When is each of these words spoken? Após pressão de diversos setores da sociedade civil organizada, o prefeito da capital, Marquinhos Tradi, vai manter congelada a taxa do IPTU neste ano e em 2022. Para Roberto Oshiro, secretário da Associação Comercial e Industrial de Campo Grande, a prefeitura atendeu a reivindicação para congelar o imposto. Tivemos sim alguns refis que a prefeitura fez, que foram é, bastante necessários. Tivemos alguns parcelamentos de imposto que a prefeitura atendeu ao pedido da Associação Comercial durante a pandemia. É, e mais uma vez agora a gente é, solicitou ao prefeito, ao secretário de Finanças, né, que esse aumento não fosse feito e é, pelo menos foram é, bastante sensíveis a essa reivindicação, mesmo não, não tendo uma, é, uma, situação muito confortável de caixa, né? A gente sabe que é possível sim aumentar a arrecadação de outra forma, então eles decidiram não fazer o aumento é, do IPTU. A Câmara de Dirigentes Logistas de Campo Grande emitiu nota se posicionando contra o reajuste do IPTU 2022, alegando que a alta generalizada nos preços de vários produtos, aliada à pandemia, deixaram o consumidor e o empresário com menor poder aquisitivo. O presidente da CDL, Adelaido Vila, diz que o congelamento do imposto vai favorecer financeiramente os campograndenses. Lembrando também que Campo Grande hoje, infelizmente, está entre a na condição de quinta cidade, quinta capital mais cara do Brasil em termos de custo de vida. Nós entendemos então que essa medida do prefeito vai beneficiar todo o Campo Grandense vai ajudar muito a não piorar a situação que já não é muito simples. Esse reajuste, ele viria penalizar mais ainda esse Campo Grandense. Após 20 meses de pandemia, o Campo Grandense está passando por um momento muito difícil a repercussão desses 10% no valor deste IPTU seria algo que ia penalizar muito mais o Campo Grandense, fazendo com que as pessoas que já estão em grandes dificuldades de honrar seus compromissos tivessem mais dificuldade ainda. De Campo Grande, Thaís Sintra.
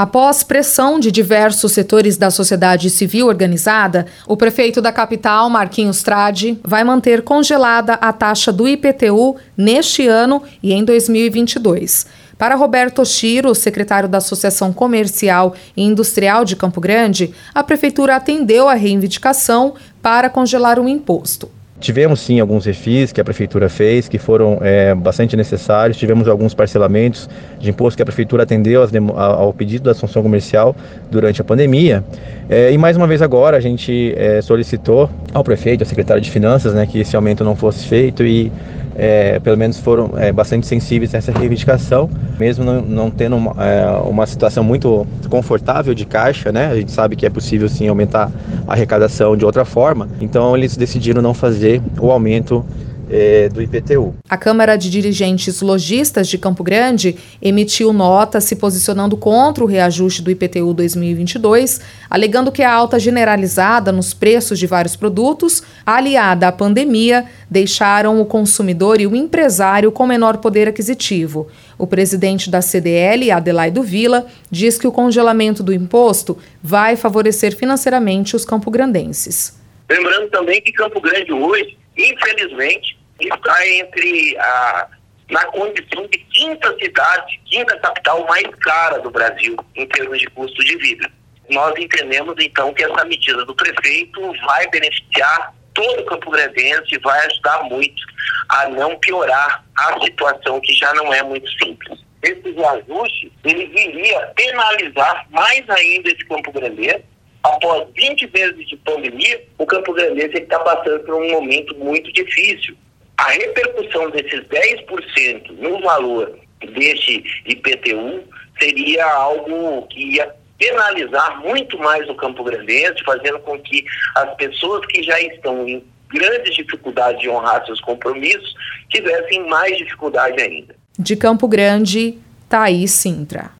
Após 0.00 0.42
pressão 0.42 0.98
de 0.98 1.12
diversos 1.12 1.72
setores 1.72 2.16
da 2.16 2.30
sociedade 2.30 2.88
civil 2.88 3.26
organizada, 3.26 4.06
o 4.26 4.34
prefeito 4.34 4.80
da 4.80 4.90
capital, 4.90 5.50
Marquinhos 5.50 6.02
Tradi, 6.02 6.58
vai 6.64 6.82
manter 6.82 7.20
congelada 7.20 7.92
a 7.92 8.10
taxa 8.10 8.50
do 8.50 8.66
IPTU 8.66 9.36
neste 9.54 10.08
ano 10.08 10.42
e 10.62 10.72
em 10.72 10.82
2022. 10.84 12.06
Para 12.38 12.54
Roberto 12.54 13.02
Oshiro, 13.02 13.54
secretário 13.54 14.08
da 14.08 14.16
Associação 14.16 14.72
Comercial 14.72 15.54
e 15.76 15.82
Industrial 15.82 16.46
de 16.46 16.56
Campo 16.56 16.80
Grande, 16.80 17.34
a 17.54 17.62
prefeitura 17.62 18.16
atendeu 18.16 18.70
a 18.70 18.74
reivindicação 18.74 19.74
para 20.00 20.30
congelar 20.30 20.78
o 20.78 20.88
imposto. 20.88 21.59
Tivemos 21.80 22.20
sim 22.20 22.38
alguns 22.38 22.66
refis 22.66 23.10
que 23.10 23.20
a 23.20 23.24
prefeitura 23.24 23.68
fez, 23.70 24.06
que 24.06 24.18
foram 24.18 24.58
é, 24.60 24.94
bastante 24.94 25.34
necessários. 25.34 25.96
Tivemos 25.96 26.28
alguns 26.28 26.52
parcelamentos 26.52 27.28
de 27.58 27.70
imposto 27.70 27.96
que 27.96 28.02
a 28.02 28.06
prefeitura 28.06 28.42
atendeu 28.42 28.82
ao 29.16 29.52
pedido 29.54 29.84
da 29.84 29.92
Associação 29.92 30.22
Comercial 30.22 30.76
durante 31.10 31.40
a 31.40 31.44
pandemia. 31.44 32.04
É, 32.50 32.70
e 32.70 32.76
mais 32.76 32.98
uma 32.98 33.06
vez 33.06 33.22
agora 33.22 33.56
a 33.56 33.60
gente 33.60 34.12
é, 34.16 34.42
solicitou 34.42 35.08
ao 35.32 35.42
prefeito, 35.42 35.82
ao 35.82 35.86
secretário 35.86 36.22
de 36.22 36.30
Finanças, 36.30 36.74
né, 36.74 36.86
que 36.86 37.00
esse 37.00 37.16
aumento 37.16 37.42
não 37.42 37.56
fosse 37.56 37.86
feito 37.86 38.24
e 38.24 38.52
é, 38.94 39.38
pelo 39.38 39.56
menos 39.56 39.78
foram 39.78 40.12
é, 40.16 40.32
bastante 40.32 40.66
sensíveis 40.66 41.14
a 41.14 41.18
essa 41.18 41.32
reivindicação, 41.32 42.10
mesmo 42.38 42.64
não, 42.64 42.80
não 42.82 43.10
tendo 43.10 43.36
uma, 43.36 43.54
é, 43.64 43.86
uma, 44.04 44.26
situação 44.26 44.64
muito 44.64 45.06
confortável 45.28 45.94
de 45.94 46.04
caixa, 46.04 46.50
né? 46.52 46.66
A 46.66 46.76
gente 46.76 46.92
sabe 46.92 47.16
que 47.16 47.24
é 47.24 47.30
possível 47.30 47.68
sim 47.68 47.88
aumentar 47.88 48.30
a 48.66 48.72
arrecadação 48.72 49.36
de 49.36 49.44
outra 49.44 49.64
forma, 49.64 50.08
então 50.20 50.56
eles 50.56 50.76
decidiram 50.76 51.22
não 51.22 51.34
fazer 51.34 51.80
o 52.00 52.10
aumento 52.10 52.64
é, 53.10 53.48
do 53.48 53.60
IPTU. 53.60 54.14
A 54.28 54.36
Câmara 54.36 54.76
de 54.76 54.88
Dirigentes 54.88 55.60
Logistas 55.60 56.28
de 56.28 56.38
Campo 56.38 56.62
Grande 56.62 57.16
emitiu 57.42 57.92
nota 57.92 58.40
se 58.40 58.54
posicionando 58.54 59.16
contra 59.16 59.64
o 59.64 59.66
reajuste 59.66 60.22
do 60.22 60.30
IPTU 60.30 60.72
2022, 60.72 61.80
alegando 62.08 62.52
que 62.52 62.62
a 62.62 62.72
alta 62.72 62.98
generalizada 62.98 63.90
nos 63.90 64.14
preços 64.14 64.58
de 64.58 64.66
vários 64.66 64.94
produtos, 64.94 65.62
aliada 65.84 66.46
à 66.46 66.52
pandemia, 66.52 67.24
deixaram 67.50 68.20
o 68.20 68.26
consumidor 68.26 69.00
e 69.00 69.06
o 69.06 69.16
empresário 69.16 69.90
com 69.90 70.06
menor 70.06 70.38
poder 70.38 70.68
aquisitivo. 70.68 71.50
O 71.76 71.86
presidente 71.86 72.50
da 72.50 72.62
CDL, 72.62 73.30
Adelaido 73.30 73.82
Vila, 73.82 74.26
diz 74.50 74.78
que 74.78 74.86
o 74.86 74.92
congelamento 74.92 75.62
do 75.62 75.72
imposto 75.72 76.38
vai 76.62 76.96
favorecer 76.96 77.56
financeiramente 77.56 78.36
os 78.36 78.44
campograndenses. 78.44 79.58
Lembrando 79.90 80.30
também 80.30 80.62
que 80.62 80.72
Campo 80.72 81.00
Grande 81.00 81.32
hoje, 81.32 81.76
infelizmente, 81.96 82.96
está 83.20 83.68
entre 83.68 84.36
a 84.38 84.88
na 85.30 85.44
condição 85.46 86.06
de 86.08 86.18
quinta 86.18 86.76
cidade, 86.76 87.40
quinta 87.44 87.78
capital 87.78 88.26
mais 88.26 88.46
cara 88.56 88.98
do 88.98 89.10
Brasil 89.10 89.56
em 89.76 89.86
termos 89.86 90.18
de 90.18 90.26
custo 90.26 90.62
de 90.64 90.76
vida. 90.76 91.08
Nós 91.48 91.72
entendemos 91.78 92.34
então 92.40 92.74
que 92.74 92.84
essa 92.84 93.04
medida 93.04 93.44
do 93.44 93.54
prefeito 93.54 94.20
vai 94.44 94.68
beneficiar 94.70 95.54
todo 95.74 96.00
o 96.00 96.04
Campo 96.06 96.30
Grandense 96.30 96.98
vai 97.02 97.26
ajudar 97.26 97.64
muito 97.64 98.02
a 98.48 98.68
não 98.68 98.98
piorar 98.98 99.64
a 99.76 100.00
situação 100.00 100.60
que 100.60 100.72
já 100.74 100.92
não 100.94 101.12
é 101.12 101.22
muito 101.22 101.48
simples. 101.52 102.00
Esse 102.22 102.50
reajuste, 102.52 103.32
ele 103.44 103.66
viria 103.66 104.20
penalizar 104.36 105.26
mais 105.30 105.68
ainda 105.70 106.10
esse 106.10 106.24
Campo 106.26 106.52
Grandense. 106.52 107.04
Após 107.42 107.88
20 107.94 108.30
meses 108.32 108.68
de 108.68 108.76
pandemia, 108.76 109.42
o 109.56 109.64
Campo 109.64 109.94
Grandense 109.94 110.36
está 110.36 110.58
passando 110.58 111.00
por 111.00 111.14
um 111.14 111.30
momento 111.30 111.74
muito 111.76 112.12
difícil 112.12 112.76
a 113.20 113.32
repercussão 113.32 114.08
desses 114.10 114.40
10% 114.46 115.50
no 115.58 115.78
valor 115.80 116.38
deste 116.72 117.22
IPTU 117.44 118.24
seria 118.58 119.04
algo 119.04 119.86
que 119.88 120.16
ia 120.16 120.34
penalizar 120.60 121.40
muito 121.40 121.78
mais 121.78 122.06
o 122.10 122.14
Campo 122.14 122.44
Grandense, 122.44 123.02
fazendo 123.04 123.38
com 123.40 123.58
que 123.58 123.82
as 124.14 124.34
pessoas 124.36 124.84
que 124.86 125.02
já 125.02 125.18
estão 125.18 125.66
em 125.66 125.82
grandes 126.08 126.54
dificuldades 126.54 127.20
de 127.20 127.30
honrar 127.30 127.64
seus 127.64 127.80
compromissos 127.80 128.54
tivessem 128.90 129.48
mais 129.48 129.76
dificuldade 129.78 130.40
ainda. 130.40 130.74
De 130.98 131.16
Campo 131.16 131.48
Grande, 131.48 132.18
Thaís 132.48 132.90
Sintra. 132.92 133.50